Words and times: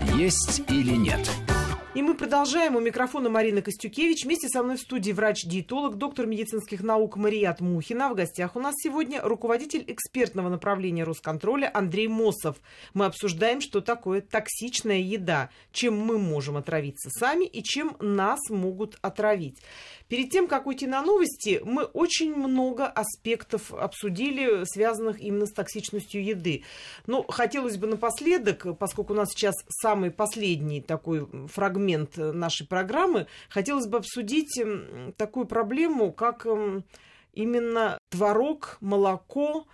Есть 0.00 0.62
или 0.68 0.96
нет? 0.96 1.30
И 1.94 2.02
мы 2.02 2.14
продолжаем. 2.14 2.76
У 2.76 2.80
микрофона 2.80 3.30
Марина 3.30 3.62
Костюкевич. 3.62 4.26
Вместе 4.26 4.48
со 4.48 4.62
мной 4.62 4.76
в 4.76 4.80
студии 4.80 5.12
врач-диетолог, 5.12 5.96
доктор 5.96 6.26
медицинских 6.26 6.82
наук 6.82 7.16
Марият 7.16 7.62
Мухина. 7.62 8.10
В 8.10 8.14
гостях 8.14 8.54
у 8.54 8.60
нас 8.60 8.74
сегодня 8.76 9.22
руководитель 9.22 9.82
экспертного 9.86 10.50
направления 10.50 11.04
Росконтроля 11.04 11.70
Андрей 11.72 12.08
Мосов. 12.08 12.56
Мы 12.92 13.06
обсуждаем, 13.06 13.62
что 13.62 13.80
такое 13.80 14.20
токсичная 14.20 14.98
еда, 14.98 15.48
чем 15.72 15.98
мы 15.98 16.18
можем 16.18 16.58
отравиться 16.58 17.08
сами 17.08 17.46
и 17.46 17.62
чем 17.62 17.96
нас 17.98 18.40
могут 18.50 18.98
отравить. 19.00 19.62
Перед 20.08 20.30
тем, 20.30 20.46
как 20.46 20.66
уйти 20.66 20.86
на 20.86 21.02
новости, 21.02 21.60
мы 21.64 21.82
очень 21.84 22.34
много 22.34 22.86
аспектов 22.86 23.74
обсудили, 23.74 24.62
связанных 24.64 25.20
именно 25.20 25.46
с 25.46 25.52
токсичностью 25.52 26.24
еды. 26.24 26.62
Но 27.06 27.24
хотелось 27.24 27.76
бы 27.76 27.88
напоследок, 27.88 28.78
поскольку 28.78 29.14
у 29.14 29.16
нас 29.16 29.30
сейчас 29.30 29.54
самый 29.82 30.12
последний 30.12 30.80
такой 30.80 31.28
фрагмент 31.48 32.16
нашей 32.16 32.66
программы, 32.66 33.26
хотелось 33.48 33.88
бы 33.88 33.98
обсудить 33.98 34.60
такую 35.16 35.46
проблему, 35.46 36.12
как 36.12 36.46
именно 37.32 37.98
творог, 38.10 38.76
молоко 38.80 39.66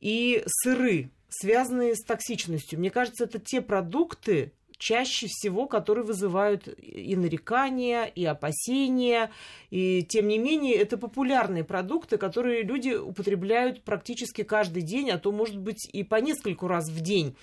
и 0.00 0.42
сыры, 0.46 1.10
связанные 1.30 1.94
с 1.94 2.04
токсичностью. 2.04 2.78
Мне 2.78 2.90
кажется, 2.90 3.24
это 3.24 3.38
те 3.38 3.62
продукты, 3.62 4.52
чаще 4.82 5.28
всего, 5.28 5.66
которые 5.66 6.04
вызывают 6.04 6.66
и 6.66 7.14
нарекания, 7.14 8.04
и 8.04 8.24
опасения. 8.24 9.30
И 9.70 10.02
тем 10.02 10.26
не 10.26 10.38
менее, 10.38 10.74
это 10.74 10.98
популярные 10.98 11.62
продукты, 11.62 12.16
которые 12.16 12.64
люди 12.64 12.90
употребляют 12.90 13.84
практически 13.84 14.42
каждый 14.42 14.82
день, 14.82 15.10
а 15.10 15.18
то, 15.18 15.30
может 15.30 15.56
быть, 15.56 15.88
и 15.92 16.02
по 16.02 16.16
нескольку 16.16 16.66
раз 16.66 16.88
в 16.88 17.00
день. 17.00 17.36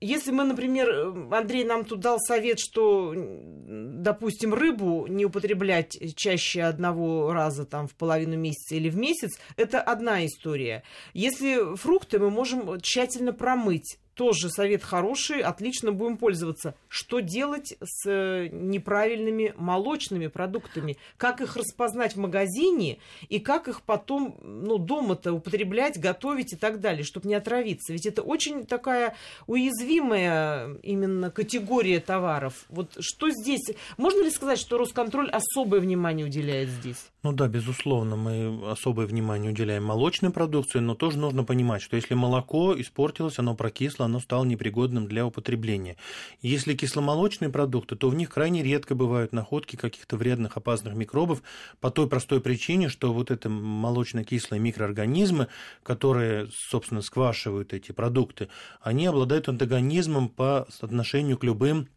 Если 0.00 0.32
мы, 0.32 0.44
например, 0.44 1.14
Андрей 1.32 1.64
нам 1.64 1.84
тут 1.84 2.00
дал 2.00 2.18
совет, 2.20 2.58
что, 2.58 3.12
допустим, 3.16 4.54
рыбу 4.54 5.06
не 5.08 5.24
употреблять 5.24 5.96
чаще 6.16 6.62
одного 6.62 7.32
раза 7.32 7.64
там, 7.64 7.86
в 7.88 7.94
половину 7.94 8.36
месяца 8.36 8.76
или 8.76 8.88
в 8.88 8.96
месяц, 8.96 9.30
это 9.56 9.80
одна 9.80 10.24
история. 10.26 10.82
Если 11.12 11.76
фрукты 11.76 12.18
мы 12.18 12.30
можем 12.30 12.80
тщательно 12.80 13.32
промыть, 13.32 13.98
тоже 14.14 14.50
совет 14.50 14.82
хороший, 14.82 15.40
отлично 15.40 15.92
будем 15.92 16.16
пользоваться. 16.16 16.74
Что 16.88 17.20
делать 17.20 17.74
с 17.82 18.08
э, 18.08 18.48
неправильными 18.52 19.54
молочными 19.56 20.26
продуктами? 20.26 20.98
Как 21.16 21.40
их 21.40 21.56
распознать 21.56 22.14
в 22.14 22.18
магазине 22.18 22.98
и 23.28 23.38
как 23.38 23.68
их 23.68 23.82
потом 23.82 24.36
ну, 24.42 24.78
дома-то 24.78 25.32
употреблять, 25.32 25.98
готовить 25.98 26.52
и 26.52 26.56
так 26.56 26.80
далее, 26.80 27.04
чтобы 27.04 27.28
не 27.28 27.34
отравиться? 27.34 27.92
Ведь 27.92 28.06
это 28.06 28.22
очень 28.22 28.66
такая 28.66 29.16
уязвимая 29.46 30.74
именно 30.82 31.30
категория 31.30 32.00
товаров. 32.00 32.64
Вот 32.68 32.96
что 33.00 33.30
здесь? 33.30 33.72
Можно 33.96 34.24
ли 34.24 34.30
сказать, 34.30 34.58
что 34.58 34.78
Росконтроль 34.78 35.30
особое 35.30 35.80
внимание 35.80 36.26
уделяет 36.26 36.68
здесь? 36.68 37.10
Ну 37.22 37.32
да, 37.32 37.46
безусловно, 37.46 38.16
мы 38.16 38.70
особое 38.70 39.06
внимание 39.06 39.52
уделяем 39.52 39.84
молочной 39.84 40.32
продукции, 40.32 40.80
но 40.80 40.94
тоже 40.94 41.18
нужно 41.18 41.44
понимать, 41.44 41.80
что 41.80 41.96
если 41.96 42.14
молоко 42.14 42.78
испортилось, 42.78 43.38
оно 43.38 43.54
прокисло, 43.54 44.01
оно 44.04 44.20
стало 44.20 44.44
непригодным 44.44 45.06
для 45.06 45.26
употребления. 45.26 45.96
Если 46.40 46.74
кисломолочные 46.74 47.50
продукты, 47.50 47.96
то 47.96 48.08
в 48.08 48.14
них 48.14 48.30
крайне 48.30 48.62
редко 48.62 48.94
бывают 48.94 49.32
находки 49.32 49.76
каких-то 49.76 50.16
вредных, 50.16 50.56
опасных 50.56 50.94
микробов 50.94 51.42
по 51.80 51.90
той 51.90 52.08
простой 52.08 52.40
причине, 52.40 52.88
что 52.88 53.12
вот 53.12 53.30
это 53.30 53.48
молочно-кислые 53.48 54.60
микроорганизмы, 54.60 55.48
которые, 55.82 56.48
собственно, 56.52 57.02
сквашивают 57.02 57.72
эти 57.72 57.92
продукты, 57.92 58.48
они 58.80 59.06
обладают 59.06 59.48
антагонизмом 59.48 60.28
по 60.28 60.66
отношению 60.80 61.38
к 61.38 61.44
любым 61.44 61.88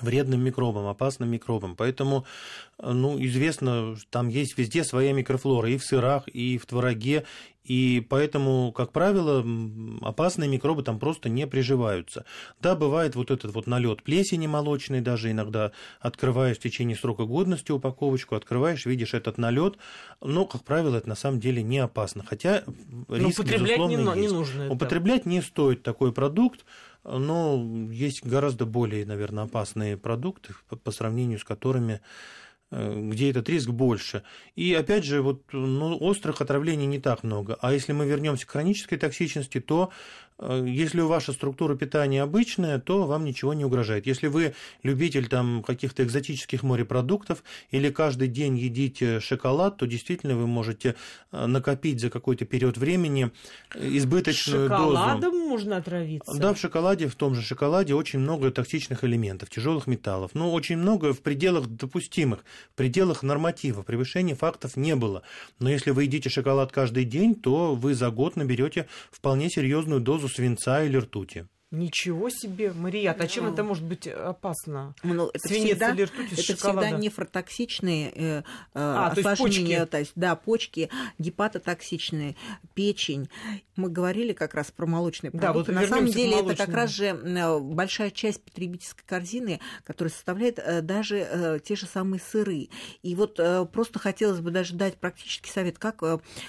вредным 0.00 0.42
микробам, 0.42 0.86
опасным 0.86 1.30
микробам. 1.30 1.76
Поэтому, 1.76 2.24
ну, 2.78 3.22
известно, 3.22 3.96
там 4.10 4.28
есть 4.28 4.56
везде 4.56 4.84
своя 4.84 5.12
микрофлора, 5.12 5.68
и 5.68 5.76
в 5.76 5.84
сырах, 5.84 6.28
и 6.28 6.58
в 6.58 6.66
твороге, 6.66 7.24
и 7.64 8.04
поэтому, 8.08 8.72
как 8.72 8.90
правило, 8.90 9.44
опасные 10.00 10.48
микробы 10.48 10.82
там 10.82 10.98
просто 10.98 11.28
не 11.28 11.46
приживаются. 11.46 12.24
Да, 12.60 12.74
бывает 12.74 13.14
вот 13.14 13.30
этот 13.30 13.54
вот 13.54 13.68
налет 13.68 14.02
плесени 14.02 14.48
молочной, 14.48 15.00
даже 15.00 15.30
иногда 15.30 15.70
открываешь 16.00 16.56
в 16.56 16.60
течение 16.60 16.96
срока 16.96 17.24
годности 17.24 17.70
упаковочку, 17.70 18.34
открываешь, 18.34 18.84
видишь 18.84 19.14
этот 19.14 19.38
налет, 19.38 19.76
но, 20.20 20.44
как 20.44 20.64
правило, 20.64 20.96
это 20.96 21.08
на 21.08 21.14
самом 21.14 21.38
деле 21.38 21.62
не 21.62 21.78
опасно. 21.78 22.24
Хотя 22.26 22.64
риск, 23.08 23.38
употреблять 23.40 23.78
безусловно, 23.78 24.14
не, 24.14 24.20
есть. 24.22 24.32
не 24.32 24.38
нужно. 24.38 24.70
Употреблять 24.70 25.20
это. 25.20 25.28
не 25.28 25.40
стоит 25.40 25.84
такой 25.84 26.12
продукт, 26.12 26.64
но 27.04 27.88
есть 27.90 28.24
гораздо 28.24 28.66
более, 28.66 29.06
наверное, 29.06 29.44
опасные 29.44 29.96
продукты, 29.96 30.54
по 30.82 30.90
сравнению 30.90 31.38
с 31.38 31.44
которыми 31.44 32.00
Э, 32.72 32.98
где 32.98 33.30
этот 33.30 33.50
риск 33.50 33.68
больше. 33.68 34.22
И 34.56 34.72
опять 34.72 35.04
же, 35.04 35.20
вот, 35.20 35.42
ну, 35.52 35.94
острых 35.98 36.40
отравлений 36.40 36.86
не 36.86 36.98
так 36.98 37.22
много. 37.22 37.58
А 37.60 37.70
если 37.70 37.92
мы 37.92 38.06
вернемся 38.06 38.46
к 38.46 38.50
хронической 38.50 38.96
токсичности, 38.96 39.60
то 39.60 39.90
если 40.64 41.00
у 41.00 41.08
ваша 41.08 41.32
структура 41.32 41.76
питания 41.76 42.22
обычная, 42.22 42.78
то 42.78 43.04
вам 43.06 43.24
ничего 43.24 43.54
не 43.54 43.64
угрожает. 43.64 44.06
Если 44.06 44.26
вы 44.26 44.54
любитель 44.82 45.28
там 45.28 45.62
каких-то 45.62 46.02
экзотических 46.02 46.62
морепродуктов 46.62 47.42
или 47.70 47.90
каждый 47.90 48.28
день 48.28 48.58
едите 48.58 49.20
шоколад, 49.20 49.76
то 49.76 49.86
действительно 49.86 50.36
вы 50.36 50.46
можете 50.46 50.96
э, 51.30 51.46
накопить 51.46 52.00
за 52.00 52.10
какой-то 52.10 52.44
период 52.44 52.76
времени 52.76 53.30
избыточную 53.74 54.68
Шоколадом 54.68 55.32
дозу. 55.32 55.48
можно 55.48 55.76
отравиться? 55.76 56.38
Да, 56.38 56.54
в 56.54 56.58
шоколаде, 56.58 57.06
в 57.06 57.14
том 57.14 57.34
же 57.34 57.42
шоколаде 57.42 57.94
очень 57.94 58.18
много 58.18 58.50
токсичных 58.50 59.04
элементов, 59.04 59.50
тяжелых 59.50 59.86
металлов. 59.86 60.32
Но 60.34 60.52
очень 60.52 60.76
много 60.76 61.12
в 61.12 61.20
пределах 61.20 61.66
допустимых, 61.68 62.44
в 62.72 62.76
пределах 62.76 63.22
норматива. 63.22 63.82
Превышения 63.82 64.34
фактов 64.34 64.76
не 64.76 64.96
было. 64.96 65.22
Но 65.58 65.70
если 65.70 65.90
вы 65.90 66.04
едите 66.04 66.30
шоколад 66.30 66.72
каждый 66.72 67.04
день, 67.04 67.34
то 67.34 67.74
вы 67.74 67.94
за 67.94 68.10
год 68.10 68.36
наберете 68.36 68.88
вполне 69.10 69.48
серьезную 69.48 70.00
дозу 70.00 70.21
свинца 70.28 70.82
или 70.84 70.96
ртути. 70.96 71.46
Ничего 71.72 72.28
себе, 72.28 72.70
Мария, 72.74 73.16
а 73.18 73.26
чем 73.26 73.46
ну, 73.46 73.52
это 73.54 73.64
может 73.64 73.82
быть 73.82 74.06
опасно? 74.06 74.94
Ну, 75.02 75.30
это 75.32 75.48
Свинец 75.48 75.70
всегда, 75.70 75.92
или 75.92 76.02
ртуть 76.02 76.30
из 76.30 76.38
Это 76.38 76.58
шоколада? 76.58 76.82
всегда 76.82 76.98
нефротоксичные 76.98 78.12
э, 78.14 78.38
э, 78.38 78.42
а, 78.74 79.08
осложнения, 79.08 79.16
то 79.24 79.80
есть, 79.80 79.80
почки. 79.80 79.90
то 79.90 79.98
есть, 79.98 80.12
да, 80.16 80.36
почки, 80.36 80.90
гепатотоксичные, 81.18 82.36
печень. 82.74 83.30
Мы 83.76 83.88
говорили 83.88 84.34
как 84.34 84.52
раз 84.52 84.70
про 84.70 84.84
молочные 84.84 85.30
продукты. 85.30 85.72
Да, 85.72 85.80
вот 85.80 85.88
На 85.88 85.96
самом 85.96 86.10
деле 86.12 86.40
это 86.40 86.56
как 86.56 86.74
раз 86.74 86.90
же 86.90 87.06
э, 87.06 87.58
большая 87.58 88.10
часть 88.10 88.44
потребительской 88.44 89.04
корзины, 89.06 89.58
которая 89.84 90.12
составляет 90.12 90.58
э, 90.58 90.82
даже 90.82 91.58
те 91.64 91.74
же 91.74 91.86
самые 91.86 92.20
сыры. 92.20 92.68
И 93.02 93.14
вот 93.14 93.40
просто 93.72 93.98
хотелось 93.98 94.40
бы 94.40 94.50
даже 94.50 94.74
дать 94.74 94.96
практический 94.96 95.50
совет, 95.50 95.78
как 95.78 96.02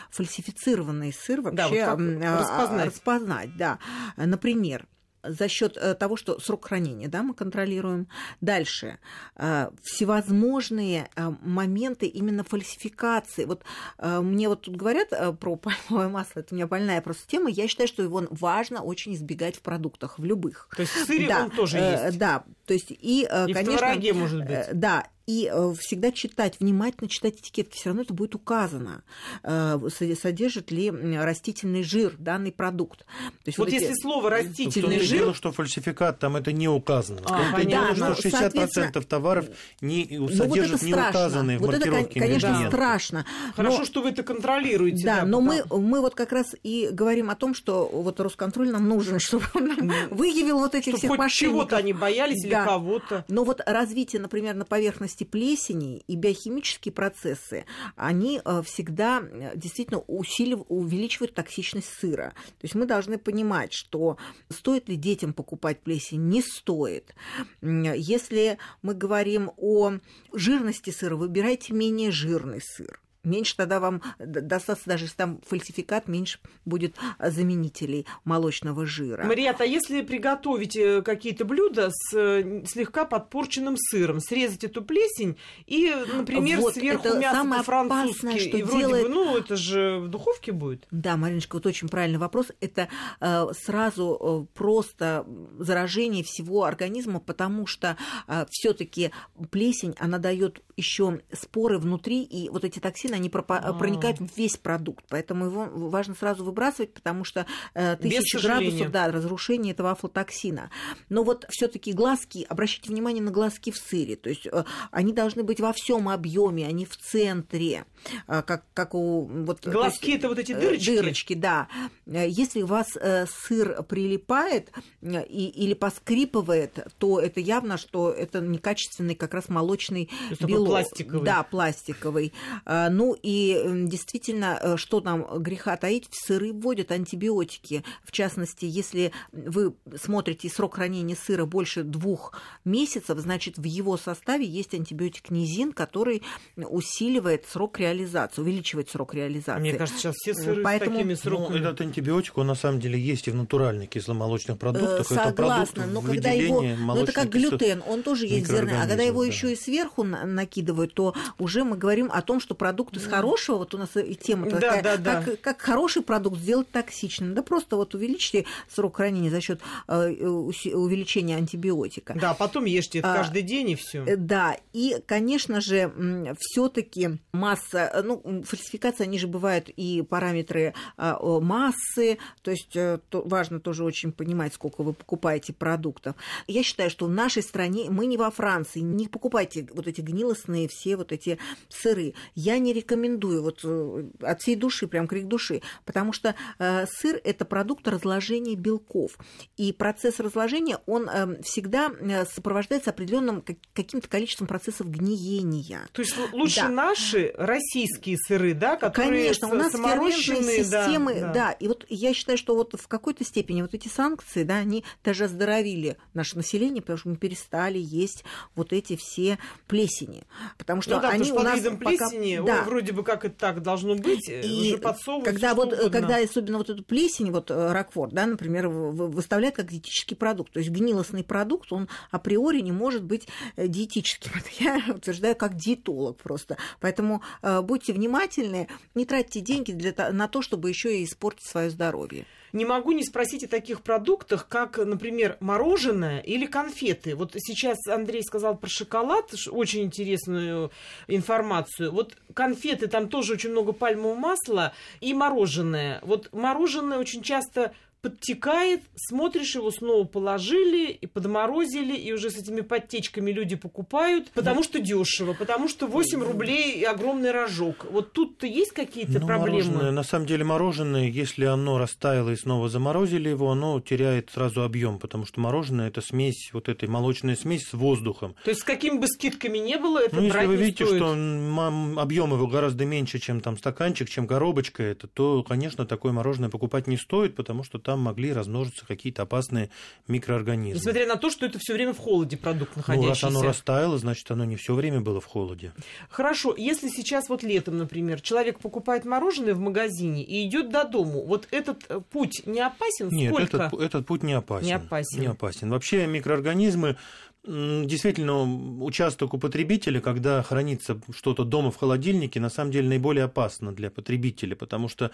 фальсифицированный 0.09 1.13
сыр 1.13 1.39
вообще 1.39 1.85
да, 1.85 1.95
вот 1.95 2.41
распознать. 2.41 2.85
распознать. 2.87 3.55
Да. 3.55 3.79
Например, 4.17 4.85
за 5.23 5.47
счет 5.47 5.77
э, 5.77 5.95
того, 5.95 6.17
что 6.17 6.39
срок 6.39 6.67
хранения 6.67 7.07
да, 7.07 7.23
мы 7.23 7.33
контролируем. 7.33 8.07
Дальше. 8.41 8.99
Э, 9.35 9.69
всевозможные 9.81 11.09
э, 11.15 11.31
моменты 11.41 12.07
именно 12.07 12.43
фальсификации. 12.43 13.45
Вот 13.45 13.63
мне 13.99 14.49
вот 14.49 14.61
тут 14.61 14.75
говорят 14.75 15.09
про 15.39 15.55
пальмовое 15.87 16.09
масло, 16.09 16.41
это 16.41 16.53
у 16.53 16.55
меня 16.55 16.67
больная 16.67 17.01
просто 17.01 17.27
тема. 17.27 17.49
Я 17.49 17.67
считаю, 17.67 17.87
что 17.87 18.03
его 18.03 18.23
важно 18.29 18.81
очень 18.81 19.13
избегать 19.15 19.55
в 19.55 19.61
продуктах, 19.61 20.19
в 20.19 20.25
любых. 20.25 20.67
То 20.75 20.81
есть 20.81 20.93
в 20.93 21.05
сыре 21.05 21.27
да, 21.27 21.43
он 21.43 21.51
тоже 21.51 21.77
есть? 21.77 22.17
Да, 22.17 22.43
то 22.65 22.73
есть 22.73 22.91
и, 22.91 23.23
и 23.23 23.53
конечно... 23.53 23.93
в 23.95 24.15
может 24.15 24.45
быть? 24.45 24.67
Да, 24.73 25.07
и 25.25 25.49
э, 25.51 25.73
всегда 25.79 26.11
читать, 26.11 26.59
внимательно 26.59 27.09
читать 27.09 27.39
этикетки, 27.39 27.75
все 27.75 27.89
равно 27.89 28.01
это 28.01 28.13
будет 28.13 28.35
указано, 28.35 29.03
э, 29.43 29.79
содержит 30.21 30.71
ли 30.71 30.91
растительный 30.91 31.83
жир 31.83 32.15
данный 32.17 32.51
продукт. 32.51 32.99
То 32.99 33.05
есть 33.45 33.57
вот, 33.57 33.65
вот 33.65 33.73
если 33.73 33.91
эти... 33.91 34.01
слово 34.01 34.29
растительный 34.29 34.99
жир... 34.99 35.19
Дело, 35.19 35.33
что 35.33 35.51
фальсификат 35.51 36.19
там 36.19 36.35
это 36.35 36.51
не 36.51 36.67
указано. 36.67 37.21
А, 37.25 37.57
это 37.57 37.67
дело, 37.67 37.95
что 37.95 38.27
60% 38.27 38.31
соответственно... 38.31 38.91
товаров 39.03 39.45
не 39.81 40.05
содержат 40.29 40.81
ну, 40.81 40.87
вот 40.89 40.97
не 40.97 41.09
указанные 41.09 41.57
вот 41.57 41.69
в 41.69 41.71
маркировке 41.71 42.19
это, 42.19 42.27
конечно, 42.27 42.67
страшно. 42.67 43.25
Хорошо, 43.55 43.79
но... 43.79 43.85
что 43.85 44.01
вы 44.01 44.09
это 44.09 44.23
контролируете. 44.23 45.05
Да, 45.05 45.21
да 45.21 45.25
но 45.25 45.39
мы, 45.39 45.63
мы 45.69 46.01
вот 46.01 46.15
как 46.15 46.33
раз 46.33 46.55
и 46.63 46.89
говорим 46.91 47.29
о 47.29 47.35
том, 47.35 47.55
что 47.55 47.87
вот 47.87 48.19
Росконтроль 48.19 48.71
нам 48.71 48.87
нужен, 48.89 49.19
чтобы 49.21 49.45
он 49.53 49.91
выявил 50.11 50.59
вот 50.59 50.75
этих 50.75 50.95
всех 50.95 51.09
мошенников. 51.11 51.37
чего-то 51.37 51.77
они 51.77 51.93
боялись 51.93 52.43
или 52.43 52.51
кого-то. 52.53 53.23
Но 53.29 53.43
вот 53.43 53.61
развитие, 53.65 54.21
например, 54.21 54.55
на 54.55 54.65
поверхности 54.65 55.12
особенности 55.13 55.23
плесени 55.23 56.03
и 56.07 56.15
биохимические 56.15 56.91
процессы, 56.91 57.65
они 57.95 58.41
э, 58.43 58.61
всегда 58.63 59.21
э, 59.21 59.53
действительно 59.55 59.99
усиливают, 60.07 60.67
увеличивают 60.69 61.33
токсичность 61.33 61.89
сыра. 61.99 62.33
То 62.59 62.63
есть 62.63 62.75
мы 62.75 62.85
должны 62.85 63.17
понимать, 63.17 63.73
что 63.73 64.17
стоит 64.49 64.89
ли 64.89 64.95
детям 64.95 65.33
покупать 65.33 65.81
плесень, 65.81 66.27
не 66.27 66.41
стоит. 66.41 67.13
Если 67.61 68.57
мы 68.81 68.93
говорим 68.93 69.51
о 69.57 69.93
жирности 70.33 70.89
сыра, 70.89 71.15
выбирайте 71.15 71.73
менее 71.73 72.11
жирный 72.11 72.61
сыр. 72.61 72.99
Меньше 73.23 73.55
тогда 73.55 73.79
вам 73.79 74.01
достаточно, 74.19 74.93
даже 74.93 75.05
если 75.05 75.15
там 75.15 75.39
фальсификат, 75.45 76.07
меньше 76.07 76.39
будет 76.65 76.95
заменителей 77.19 78.05
молочного 78.23 78.85
жира. 78.85 79.23
Марият, 79.25 79.61
а 79.61 79.65
если 79.65 80.01
приготовить 80.01 80.75
э, 80.75 81.01
какие-то 81.01 81.45
блюда 81.45 81.89
с 81.91 82.13
э, 82.15 82.63
слегка 82.65 83.05
подпорченным 83.05 83.75
сыром, 83.77 84.19
срезать 84.19 84.63
эту 84.63 84.83
плесень 84.83 85.37
и, 85.65 85.93
например, 86.13 86.59
вот, 86.59 86.73
сверху 86.73 87.17
мясо 87.17 87.63
французское, 87.63 88.39
что 88.39 88.57
и 88.57 88.63
вроде 88.63 88.79
делает... 88.79 89.07
бы, 89.07 89.13
ну, 89.13 89.37
это 89.37 89.55
же 89.55 89.99
в 89.99 90.07
духовке 90.07 90.51
будет? 90.51 90.87
Да, 90.91 91.17
Мариночка, 91.17 91.55
вот 91.55 91.65
очень 91.65 91.89
правильный 91.89 92.19
вопрос. 92.19 92.47
Это 92.59 92.87
э, 93.19 93.45
сразу 93.53 94.47
э, 94.49 94.57
просто 94.57 95.25
заражение 95.59 96.23
всего 96.23 96.63
организма, 96.63 97.19
потому 97.19 97.67
что 97.67 97.97
э, 98.27 98.45
все-таки 98.49 99.11
плесень, 99.51 99.95
она 99.99 100.17
дает 100.17 100.61
еще 100.75 101.21
споры 101.31 101.77
внутри, 101.77 102.23
и 102.23 102.49
вот 102.49 102.63
эти 102.65 102.79
токсины, 102.79 103.15
они 103.15 103.29
пропа- 103.29 103.77
проникают 103.77 104.19
в 104.19 104.37
весь 104.37 104.57
продукт. 104.57 105.05
Поэтому 105.09 105.45
его 105.45 105.67
важно 105.71 106.15
сразу 106.15 106.43
выбрасывать, 106.43 106.93
потому 106.93 107.23
что 107.23 107.45
э, 107.73 107.95
тысячи 107.97 108.37
градусов, 108.37 108.91
да, 108.91 109.11
разрушение 109.11 109.73
этого 109.73 109.91
афлотоксина. 109.91 110.71
Но 111.09 111.23
вот 111.23 111.45
все-таки 111.49 111.93
глазки, 111.93 112.45
обращайте 112.49 112.89
внимание 112.89 113.21
на 113.21 113.31
глазки 113.31 113.71
в 113.71 113.77
сыре, 113.77 114.15
то 114.15 114.29
есть 114.29 114.47
э, 114.47 114.63
они 114.91 115.13
должны 115.13 115.43
быть 115.43 115.59
во 115.59 115.73
всем 115.73 116.09
объеме, 116.09 116.67
они 116.67 116.85
в 116.85 116.97
центре, 116.97 117.85
э, 118.27 118.41
как, 118.41 118.65
как 118.73 118.95
у... 118.95 119.25
Вот, 119.25 119.65
глазки 119.65 120.07
есть, 120.07 120.19
это 120.19 120.29
вот 120.29 120.39
эти 120.39 120.53
дырочки? 120.53 120.95
Дырочки, 120.95 121.33
да. 121.33 121.67
Если 122.05 122.63
у 122.63 122.67
вас 122.67 122.87
э, 122.95 123.25
сыр 123.27 123.83
прилипает 123.83 124.71
э, 125.01 125.25
и, 125.25 125.47
или 125.49 125.73
поскрипывает, 125.73 126.87
то 126.97 127.19
это 127.19 127.39
явно, 127.39 127.77
что 127.77 128.11
это 128.11 128.39
некачественный 128.41 129.15
как 129.15 129.33
раз 129.33 129.49
молочный 129.49 130.09
белок 130.39 130.62
пластиковый. 130.65 131.23
Да, 131.23 131.43
пластиковый. 131.43 132.33
А, 132.65 132.89
ну 132.89 133.15
и 133.21 133.85
действительно, 133.85 134.59
э, 134.61 134.77
что 134.77 135.01
там 135.01 135.25
греха 135.39 135.77
таить, 135.77 136.07
в 136.09 136.15
сыры 136.15 136.53
вводят 136.53 136.91
антибиотики. 136.91 137.83
В 138.03 138.11
частности, 138.11 138.65
если 138.65 139.11
вы 139.31 139.75
смотрите 140.01 140.49
срок 140.49 140.75
хранения 140.75 141.15
сыра 141.15 141.45
больше 141.45 141.83
двух 141.83 142.33
месяцев, 142.65 143.17
значит, 143.19 143.57
в 143.57 143.63
его 143.63 143.97
составе 143.97 144.45
есть 144.45 144.73
антибиотик 144.73 145.29
низин, 145.29 145.71
который 145.71 146.23
усиливает 146.55 147.45
срок 147.47 147.79
реализации, 147.79 148.41
увеличивает 148.41 148.89
срок 148.89 149.13
реализации. 149.13 149.59
Мне 149.59 149.73
кажется, 149.73 149.99
сейчас 149.99 150.15
все 150.15 150.33
сыры 150.33 150.63
Поэтому... 150.63 150.91
с 150.91 150.97
такими 150.97 151.13
сроками. 151.15 151.57
Ну, 151.57 151.63
этот 151.63 151.81
антибиотик, 151.81 152.37
он 152.37 152.47
на 152.47 152.55
самом 152.55 152.79
деле 152.79 152.99
есть 152.99 153.27
и 153.27 153.31
в 153.31 153.35
натуральных 153.35 153.89
кисломолочных 153.89 154.57
продуктах. 154.57 155.07
Согласна, 155.07 155.85
но 155.87 156.01
когда 156.01 156.31
его... 156.31 156.61
Ну, 156.61 156.95
это 156.95 157.11
как 157.11 157.29
глютен, 157.29 157.83
он 157.87 158.03
тоже 158.03 158.27
есть 158.27 158.47
зерна. 158.47 158.83
А 158.83 158.87
когда 158.87 159.03
его 159.03 159.21
да. 159.21 159.27
еще 159.27 159.53
и 159.53 159.55
сверху 159.55 160.03
на 160.03 160.45
накидывают, 160.53 160.93
то 160.93 161.13
уже 161.39 161.63
мы 161.63 161.77
говорим 161.77 162.09
о 162.11 162.21
том, 162.21 162.39
что 162.39 162.55
продукт 162.55 162.95
из 162.97 163.07
хорошего, 163.07 163.57
вот 163.57 163.73
у 163.73 163.77
нас 163.77 163.89
и 163.95 164.15
тема 164.15 164.49
да, 164.49 164.59
такая, 164.59 164.83
да, 164.83 164.97
да. 164.97 165.21
Как, 165.21 165.41
как 165.41 165.61
хороший 165.61 166.01
продукт 166.01 166.37
сделать 166.37 166.69
токсичным. 166.71 167.33
Да 167.33 167.41
просто 167.41 167.75
вот 167.75 167.95
увеличьте 167.95 168.45
срок 168.69 168.97
хранения 168.97 169.29
за 169.29 169.41
счет 169.41 169.61
э, 169.87 170.09
увеличения 170.23 171.37
антибиотика. 171.37 172.15
Да, 172.19 172.33
потом 172.33 172.65
ешьте 172.65 172.99
это 172.99 173.13
а, 173.13 173.17
каждый 173.17 173.41
день 173.41 173.71
и 173.71 173.75
все. 173.75 174.05
Э, 174.05 174.15
да, 174.15 174.57
и, 174.73 174.97
конечно 175.05 175.61
же, 175.61 176.35
все-таки 176.39 177.17
масса, 177.31 177.89
э, 177.93 178.01
ну, 178.03 178.43
фальсификация, 178.43 179.05
они 179.05 179.17
же 179.17 179.27
бывают 179.27 179.69
и 179.69 180.01
параметры 180.01 180.73
а, 180.97 181.19
массы, 181.39 182.17
то 182.41 182.51
есть 182.51 182.75
важно 183.11 183.59
тоже 183.59 183.83
очень 183.83 184.11
понимать, 184.11 184.53
сколько 184.53 184.83
вы 184.83 184.93
покупаете 184.93 185.53
продуктов. 185.53 186.15
Я 186.47 186.63
считаю, 186.63 186.89
что 186.89 187.05
в 187.05 187.09
нашей 187.09 187.43
стране, 187.43 187.89
мы 187.89 188.05
не 188.05 188.17
во 188.17 188.29
Франции, 188.29 188.79
не 188.79 189.07
покупайте 189.07 189.67
вот 189.73 189.87
эти 189.87 190.01
гнилостные 190.01 190.42
вкусные 190.43 190.67
все 190.67 190.95
вот 190.95 191.11
эти 191.11 191.37
сыры. 191.69 192.13
Я 192.35 192.59
не 192.59 192.73
рекомендую 192.73 193.41
вот 193.41 193.61
э, 193.63 194.03
от 194.21 194.41
всей 194.41 194.55
души, 194.55 194.87
прям 194.87 195.07
крик 195.07 195.27
души, 195.27 195.61
потому 195.85 196.13
что 196.13 196.35
э, 196.59 196.85
сыр– 196.87 197.19
это 197.23 197.45
продукт 197.45 197.87
разложения 197.87 198.55
белков. 198.55 199.17
И 199.57 199.71
процесс 199.73 200.19
разложения, 200.19 200.79
он 200.85 201.09
э, 201.09 201.41
всегда 201.43 201.91
э, 201.99 202.25
сопровождается 202.25 202.89
определенным 202.89 203.43
каким-то 203.73 204.07
количеством 204.07 204.47
процессов 204.47 204.89
гниения. 204.89 205.87
То 205.91 206.01
есть 206.01 206.15
лучше 206.33 206.61
да. 206.61 206.69
наши 206.69 207.33
российские 207.37 208.17
сыры, 208.17 208.53
да, 208.53 208.75
которые 208.75 209.23
Конечно, 209.23 209.47
у 209.49 209.53
нас 209.53 209.71
ферментные 209.71 210.63
системы, 210.63 211.13
да, 211.15 211.19
да. 211.21 211.33
да. 211.33 211.51
И 211.51 211.67
вот 211.67 211.85
я 211.89 212.13
считаю, 212.13 212.37
что 212.37 212.55
вот 212.55 212.75
в 212.79 212.87
какой-то 212.87 213.23
степени 213.23 213.61
вот 213.61 213.73
эти 213.73 213.87
санкции, 213.87 214.43
да, 214.43 214.55
они 214.55 214.83
даже 215.03 215.25
оздоровили 215.25 215.97
наше 216.13 216.35
население, 216.35 216.81
потому 216.81 216.97
что 216.97 217.09
мы 217.09 217.15
перестали 217.15 217.77
есть 217.79 218.23
вот 218.55 218.73
эти 218.73 218.95
все 218.95 219.37
плесени 219.67 220.23
потому 220.57 220.81
что 220.81 220.95
ну, 220.95 221.01
да, 221.01 221.09
они 221.09 221.31
у 221.31 221.39
нас 221.39 221.57
видом 221.57 221.77
пока... 221.77 222.09
плесени, 222.09 222.45
да. 222.45 222.59
Ой, 222.59 222.65
вроде 222.65 222.93
бы 222.93 223.03
как 223.03 223.25
это 223.25 223.35
так 223.35 223.61
должно 223.61 223.95
быть, 223.95 224.29
и 224.29 224.69
уже 224.69 224.77
подсовывают 224.77 225.25
когда 225.25 225.53
вот, 225.53 225.73
угодно. 225.73 225.89
когда 225.89 226.17
особенно 226.17 226.57
вот 226.57 226.69
эту 226.69 226.83
плесень, 226.83 227.31
вот 227.31 227.51
э, 227.51 227.71
Рокфор, 227.71 228.11
да, 228.11 228.25
например, 228.25 228.67
выставляют 228.67 229.55
как 229.55 229.69
диетический 229.69 230.15
продукт, 230.15 230.53
то 230.53 230.59
есть 230.59 230.71
гнилостный 230.71 231.23
продукт, 231.23 231.71
он 231.71 231.89
априори 232.11 232.59
не 232.59 232.71
может 232.71 233.03
быть 233.03 233.27
э, 233.55 233.67
диетическим. 233.67 234.31
Это 234.35 234.49
я 234.59 234.93
утверждаю 234.93 235.35
как 235.35 235.55
диетолог 235.55 236.17
просто. 236.17 236.57
Поэтому 236.79 237.21
э, 237.41 237.61
будьте 237.61 237.93
внимательны, 237.93 238.67
не 238.95 239.05
тратьте 239.05 239.41
деньги 239.41 239.71
для, 239.71 239.93
на 240.11 240.27
то, 240.27 240.41
чтобы 240.41 240.69
еще 240.69 240.99
и 240.99 241.03
испортить 241.03 241.47
свое 241.47 241.69
здоровье 241.69 242.25
не 242.53 242.65
могу 242.65 242.91
не 242.91 243.03
спросить 243.03 243.43
о 243.43 243.47
таких 243.47 243.81
продуктах, 243.81 244.47
как, 244.47 244.77
например, 244.77 245.37
мороженое 245.39 246.19
или 246.19 246.45
конфеты. 246.45 247.15
Вот 247.15 247.33
сейчас 247.35 247.77
Андрей 247.87 248.23
сказал 248.23 248.55
про 248.55 248.69
шоколад, 248.69 249.33
очень 249.49 249.83
интересную 249.83 250.71
информацию. 251.07 251.91
Вот 251.91 252.15
конфеты, 252.33 252.87
там 252.87 253.09
тоже 253.09 253.33
очень 253.33 253.49
много 253.49 253.73
пальмового 253.73 254.15
масла 254.15 254.73
и 255.01 255.13
мороженое. 255.13 255.99
Вот 256.03 256.31
мороженое 256.31 256.99
очень 256.99 257.23
часто 257.23 257.73
подтекает, 258.03 258.81
смотришь, 258.95 259.55
его 259.55 259.71
снова 259.71 260.03
положили 260.03 260.91
и 260.91 261.07
подморозили, 261.07 261.95
и 261.95 262.11
уже 262.11 262.29
с 262.29 262.37
этими 262.37 262.59
подтечками 262.59 263.31
люди 263.31 263.55
покупают, 263.55 264.29
потому 264.33 264.61
что 264.61 264.79
дешево, 264.79 265.33
потому 265.33 265.69
что 265.69 265.87
8 265.87 266.21
рублей 266.21 266.73
и 266.73 266.83
огромный 266.83 267.31
рожок. 267.31 267.87
Вот 267.89 268.11
тут-то 268.11 268.45
есть 268.45 268.73
какие-то 268.73 269.21
ну, 269.21 269.25
проблемы? 269.25 269.71
Мороженое, 269.71 269.91
на 269.91 270.03
самом 270.03 270.25
деле 270.25 270.43
мороженое, 270.43 271.07
если 271.07 271.45
оно 271.45 271.77
растаяло 271.77 272.29
и 272.31 272.35
снова 272.35 272.67
заморозили 272.67 273.29
его, 273.29 273.49
оно 273.49 273.79
теряет 273.79 274.29
сразу 274.33 274.63
объем, 274.63 274.99
потому 274.99 275.25
что 275.25 275.39
мороженое 275.39 275.87
это 275.87 276.01
смесь, 276.01 276.49
вот 276.51 276.67
этой 276.67 276.89
молочная 276.89 277.37
смесь 277.37 277.69
с 277.69 277.73
воздухом. 277.73 278.35
То 278.43 278.49
есть 278.49 278.61
с 278.61 278.65
какими 278.65 278.97
бы 278.97 279.07
скидками 279.07 279.59
не 279.59 279.77
было, 279.77 279.99
это 279.99 280.17
Ну, 280.17 280.23
если 280.23 280.45
вы 280.45 280.57
видите, 280.57 280.85
стоит. 280.85 281.01
что 281.01 282.01
объем 282.01 282.33
его 282.33 282.47
гораздо 282.47 282.83
меньше, 282.83 283.19
чем 283.19 283.39
там 283.39 283.57
стаканчик, 283.57 284.09
чем 284.09 284.27
коробочка 284.27 284.83
это, 284.83 285.07
то, 285.07 285.41
конечно, 285.43 285.85
такое 285.85 286.11
мороженое 286.11 286.49
покупать 286.49 286.87
не 286.87 286.97
стоит, 286.97 287.37
потому 287.37 287.63
что 287.63 287.79
там 287.79 287.92
там 287.93 287.99
могли 287.99 288.33
размножиться 288.33 288.87
какие-то 288.87 289.21
опасные 289.21 289.69
микроорганизмы. 290.07 290.79
Несмотря 290.79 291.05
на 291.05 291.15
то, 291.15 291.29
что 291.29 291.45
это 291.45 291.59
все 291.59 291.73
время 291.73 291.93
в 291.93 291.99
холоде 291.99 292.37
продукт 292.37 292.75
находящийся. 292.75 293.27
Ну, 293.27 293.33
раз 293.33 293.41
оно 293.41 293.47
растаяло, 293.47 293.97
значит, 293.99 294.29
оно 294.31 294.45
не 294.45 294.55
все 294.55 294.73
время 294.73 294.99
было 294.99 295.21
в 295.21 295.25
холоде. 295.25 295.73
Хорошо, 296.09 296.55
если 296.57 296.89
сейчас 296.89 297.29
вот 297.29 297.43
летом, 297.43 297.77
например, 297.77 298.19
человек 298.19 298.59
покупает 298.59 299.05
мороженое 299.05 299.53
в 299.53 299.59
магазине 299.59 300.23
и 300.23 300.47
идет 300.47 300.71
до 300.71 300.85
дому, 300.85 301.23
вот 301.23 301.47
этот 301.51 301.83
э, 301.87 302.01
путь 302.09 302.41
не 302.47 302.61
опасен? 302.61 303.09
Нет, 303.09 303.31
Сколько? 303.31 303.57
Этот, 303.57 303.79
этот 303.79 304.07
путь 304.07 304.23
не 304.23 304.33
опасен. 304.33 304.65
Не 304.65 304.73
опасен. 304.73 305.21
Не 305.21 305.27
опасен. 305.27 305.69
Вообще 305.69 306.07
микроорганизмы 306.07 306.97
Действительно, 307.45 308.43
участок 308.85 309.33
у 309.33 309.37
потребителя, 309.37 309.99
когда 309.99 310.41
хранится 310.43 311.01
что-то 311.13 311.43
дома 311.43 311.71
в 311.71 311.75
холодильнике, 311.75 312.39
на 312.39 312.49
самом 312.49 312.71
деле 312.71 312.87
наиболее 312.87 313.25
опасно 313.25 313.73
для 313.73 313.91
потребителя, 313.91 314.55
потому 314.55 314.87
что 314.87 315.11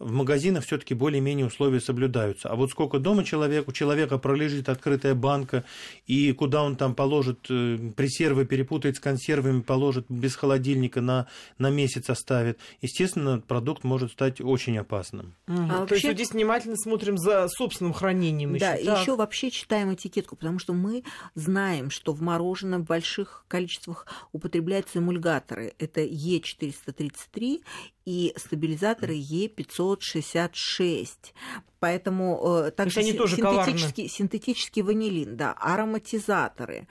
в 0.00 0.10
магазинах 0.10 0.64
все-таки 0.64 0.94
более-менее 0.94 1.46
условия 1.46 1.80
соблюдаются. 1.80 2.48
А 2.48 2.56
вот 2.56 2.72
сколько 2.72 2.98
дома 2.98 3.22
человек, 3.22 3.68
у 3.68 3.72
человека 3.72 4.18
пролежит 4.18 4.68
открытая 4.68 5.14
банка, 5.14 5.62
и 6.08 6.32
куда 6.32 6.64
он 6.64 6.74
там 6.74 6.96
положит 6.96 7.46
э, 7.48 7.78
пресервы, 7.94 8.44
перепутает 8.44 8.96
с 8.96 9.00
консервами, 9.00 9.60
положит 9.60 10.06
без 10.08 10.34
холодильника 10.34 11.00
на, 11.00 11.28
на 11.58 11.70
месяц 11.70 12.10
оставит, 12.10 12.58
естественно, 12.82 13.40
продукт 13.40 13.84
может 13.84 14.10
стать 14.10 14.40
очень 14.40 14.76
опасным. 14.78 15.36
Угу. 15.46 15.56
А 15.56 15.68
То 15.68 15.78
вообще... 15.78 15.94
есть 15.94 16.06
вот 16.06 16.14
здесь 16.14 16.30
внимательно 16.32 16.76
смотрим 16.76 17.18
за 17.18 17.46
собственным 17.48 17.92
хранением. 17.92 18.58
Да, 18.58 18.74
еще 18.74 19.14
вообще 19.14 19.52
читаем 19.52 19.94
этикетку, 19.94 20.34
потому 20.34 20.58
что 20.58 20.72
мы 20.72 21.04
знаем, 21.36 21.67
знаем, 21.68 21.90
что 21.90 22.12
в 22.12 22.22
мороженом 22.22 22.82
в 22.82 22.86
больших 22.86 23.44
количествах 23.48 24.06
употребляются 24.32 25.00
эмульгаторы. 25.00 25.74
Это 25.78 26.00
Е433 26.02 27.62
и 28.06 28.32
стабилизаторы 28.36 29.14
Е566. 29.14 31.08
Поэтому 31.78 32.62
э, 32.64 32.70
также 32.70 33.00
они 33.00 33.12
тоже 33.12 33.36
синтетический, 33.36 34.08
синтетический 34.08 34.82
ванилин, 34.82 35.36
да, 35.36 35.52
ароматизаторы 35.52 36.88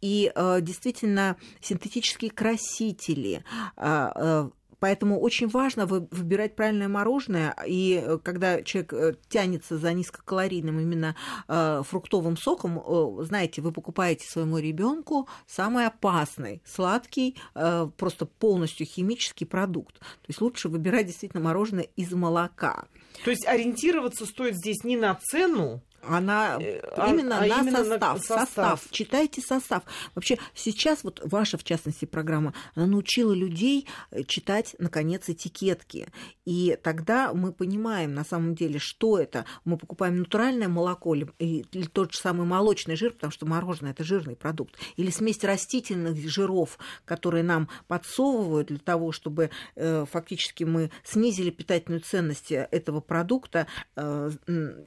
и 0.00 0.32
э, 0.34 0.60
действительно 0.60 1.36
синтетические 1.60 2.30
красители, 2.30 3.42
а, 3.76 4.12
э, 4.14 4.50
Поэтому 4.80 5.20
очень 5.20 5.48
важно 5.48 5.86
выбирать 5.86 6.56
правильное 6.56 6.88
мороженое. 6.88 7.56
И 7.66 8.02
э, 8.02 8.18
когда 8.22 8.62
человек 8.62 8.92
э, 8.92 9.14
тянется 9.28 9.78
за 9.78 9.92
низкокалорийным 9.92 10.80
именно 10.80 11.16
э, 11.48 11.82
фруктовым 11.84 12.36
соком, 12.36 12.82
знаете, 13.24 13.62
вы 13.62 13.72
покупаете 13.72 14.28
своему 14.28 14.58
ребенку 14.58 15.28
самый 15.46 15.86
опасный, 15.86 16.62
сладкий, 16.64 17.36
просто 17.54 18.26
полностью 18.26 18.86
химический 18.86 19.46
продукт. 19.46 19.98
То 19.98 20.28
есть 20.28 20.40
лучше 20.40 20.68
выбирать 20.68 21.06
действительно 21.06 21.42
мороженое 21.42 21.86
из 21.96 22.12
молока. 22.12 22.86
То 23.24 23.30
есть 23.30 23.46
ориентироваться 23.46 24.26
стоит 24.26 24.56
здесь 24.56 24.84
не 24.84 24.96
на 24.96 25.14
цену, 25.14 25.82
она 26.08 26.58
э, 26.60 26.80
а, 26.96 27.10
именно, 27.10 27.38
а 27.38 27.40
на, 27.40 27.46
именно 27.46 27.84
состав, 27.84 28.14
на 28.14 28.18
состав. 28.18 28.48
Состав. 28.48 28.84
Читайте 28.90 29.40
состав. 29.40 29.82
Вообще 30.14 30.38
сейчас 30.54 31.04
вот 31.04 31.20
ваша, 31.24 31.58
в 31.58 31.64
частности, 31.64 32.04
программа, 32.04 32.54
она 32.74 32.86
научила 32.86 33.32
людей 33.32 33.86
э, 34.10 34.22
читать, 34.24 34.76
наконец, 34.78 35.28
этикетки. 35.28 36.08
И 36.44 36.78
тогда 36.82 37.32
мы 37.34 37.52
понимаем, 37.52 38.14
на 38.14 38.24
самом 38.24 38.54
деле, 38.54 38.78
что 38.78 39.18
это. 39.18 39.44
Мы 39.64 39.76
покупаем 39.76 40.18
натуральное 40.18 40.68
молоко 40.68 41.14
или, 41.14 41.28
или 41.38 41.86
тот 41.86 42.12
же 42.12 42.18
самый 42.18 42.46
молочный 42.46 42.96
жир, 42.96 43.12
потому 43.12 43.32
что 43.32 43.46
мороженое– 43.46 43.90
это 43.92 44.04
жирный 44.04 44.36
продукт, 44.36 44.76
или 44.96 45.10
смесь 45.10 45.42
растительных 45.42 46.16
жиров, 46.28 46.78
которые 47.04 47.42
нам 47.42 47.68
подсовывают 47.88 48.68
для 48.68 48.78
того, 48.78 49.12
чтобы 49.12 49.50
э, 49.74 50.04
фактически 50.10 50.64
мы 50.64 50.90
снизили 51.04 51.50
питательную 51.50 52.00
ценность 52.00 52.52
этого 52.52 53.00
продукта 53.00 53.66
э, 53.96 54.30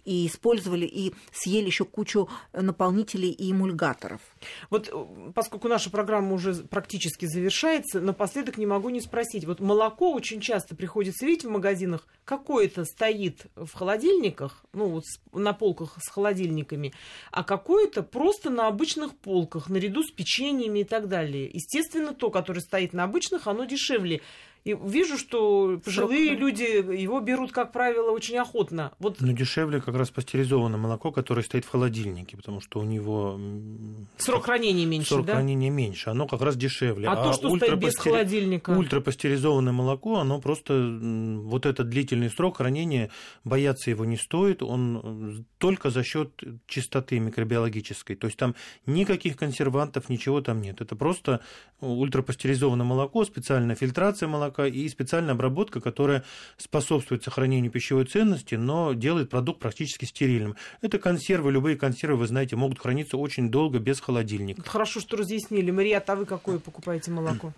и 0.05 0.27
использовали 0.27 0.85
и 0.85 1.08
съели 1.31 1.67
еще 1.67 1.85
кучу 1.85 2.29
наполнителей 2.53 3.31
и 3.31 3.51
эмульгаторов. 3.51 4.21
Вот 4.69 4.89
э, 4.91 5.31
поскольку 5.33 5.67
наша 5.67 5.89
программа 5.89 6.33
уже 6.33 6.53
практически 6.55 7.25
завершается, 7.25 8.01
напоследок 8.01 8.57
не 8.57 8.65
могу 8.65 8.89
не 8.89 9.01
спросить. 9.01 9.45
Вот 9.45 9.59
молоко 9.59 10.13
очень 10.13 10.41
часто 10.41 10.75
приходится 10.75 11.25
видеть 11.25 11.45
в 11.45 11.49
магазинах, 11.49 12.07
какое-то 12.25 12.85
стоит 12.85 13.45
в 13.55 13.73
холодильниках, 13.73 14.63
ну 14.73 14.87
вот 14.89 15.03
на 15.33 15.53
полках 15.53 15.97
с 16.01 16.09
холодильниками, 16.09 16.93
а 17.31 17.43
какое-то 17.43 18.03
просто 18.03 18.49
на 18.49 18.67
обычных 18.67 19.17
полках, 19.17 19.69
наряду 19.69 20.03
с 20.03 20.11
печеньями 20.11 20.79
и 20.79 20.83
так 20.83 21.07
далее. 21.07 21.49
Естественно, 21.51 22.13
то, 22.13 22.29
которое 22.29 22.61
стоит 22.61 22.93
на 22.93 23.03
обычных, 23.03 23.47
оно 23.47 23.65
дешевле. 23.65 24.21
И 24.65 24.75
вижу, 24.83 25.17
что 25.17 25.79
пожилые 25.83 26.29
Срок... 26.29 26.39
люди 26.39 26.99
его 27.01 27.19
берут, 27.21 27.51
как 27.51 27.71
правило, 27.71 28.11
очень 28.11 28.37
охотно. 28.37 28.91
Вот... 28.99 29.17
Ну, 29.19 29.31
дешевле 29.31 29.81
как 29.81 29.95
раз 29.95 30.09
пастеризованное 30.11 30.77
молоко, 30.77 31.11
которое 31.11 31.43
стоит 31.43 31.65
в 31.65 31.69
холодильнике, 31.69 32.35
потому 32.37 32.61
что 32.61 32.79
у 32.79 32.83
него... 32.83 33.39
Срок 34.17 34.45
хранения 34.45 34.85
меньше, 34.85 35.09
Срок 35.09 35.25
да? 35.25 35.33
хранения 35.33 35.69
меньше, 35.69 36.09
оно 36.09 36.27
как 36.27 36.41
раз 36.41 36.55
дешевле. 36.55 37.07
А, 37.07 37.13
а 37.13 37.15
то, 37.23 37.33
что 37.33 37.55
стоит 37.55 37.79
без 37.79 37.97
холодильника? 37.97 38.71
Ультрапастеризованное 38.71 39.73
молоко, 39.73 40.17
оно 40.17 40.39
просто... 40.39 40.99
Вот 40.99 41.65
этот 41.65 41.89
длительный 41.89 42.29
срок 42.29 42.57
хранения, 42.57 43.09
бояться 43.43 43.89
его 43.89 44.05
не 44.05 44.17
стоит, 44.17 44.61
он 44.61 45.45
только 45.57 45.89
за 45.89 46.03
счет 46.03 46.31
чистоты 46.67 47.19
микробиологической. 47.19 48.15
То 48.15 48.27
есть 48.27 48.37
там 48.37 48.55
никаких 48.85 49.37
консервантов, 49.37 50.09
ничего 50.09 50.41
там 50.41 50.61
нет. 50.61 50.81
Это 50.81 50.95
просто 50.95 51.41
ультрапастеризованное 51.81 52.85
молоко, 52.85 53.23
специальная 53.23 53.75
фильтрация 53.75 54.27
молока, 54.27 54.48
молока 54.49 54.67
и 54.67 54.87
специальная 54.89 55.33
обработка, 55.33 55.79
которая 55.79 56.23
способствует 56.57 57.23
сохранению 57.23 57.71
пищевой 57.71 58.05
ценности, 58.05 58.55
но 58.55 58.93
делает 58.93 59.29
продукт 59.29 59.59
практически 59.59 60.05
стерильным. 60.05 60.55
Это 60.81 60.99
консервы, 60.99 61.51
любые 61.51 61.77
консервы, 61.77 62.17
вы 62.17 62.27
знаете, 62.27 62.55
могут 62.55 62.79
храниться 62.79 63.17
очень 63.17 63.49
долго 63.49 63.79
без 63.79 63.99
холодильника. 63.99 64.63
Хорошо, 64.65 64.99
что 64.99 65.17
разъяснили. 65.17 65.71
Мария, 65.71 66.03
а 66.05 66.15
вы 66.15 66.25
какое 66.25 66.59
покупаете 66.59 67.11
молоко? 67.11 67.53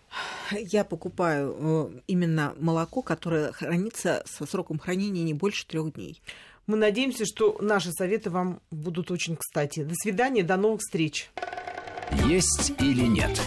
Я 0.52 0.84
покупаю 0.84 1.56
э, 1.58 2.00
именно 2.08 2.54
молоко, 2.60 3.02
которое 3.02 3.52
хранится 3.52 4.24
со 4.26 4.46
сроком 4.46 4.78
хранения 4.78 5.24
не 5.24 5.34
больше 5.34 5.66
трех 5.66 5.94
дней. 5.94 6.22
Мы 6.68 6.78
надеемся, 6.78 7.26
что 7.26 7.58
наши 7.62 7.92
советы 7.92 8.30
вам 8.30 8.60
будут 8.70 9.10
очень 9.12 9.36
кстати. 9.36 9.84
До 9.84 9.96
свидания, 9.96 10.44
до 10.44 10.58
новых 10.58 10.82
встреч. 10.82 11.30
Есть 12.28 12.74
или 12.80 13.06
нет? 13.06 13.42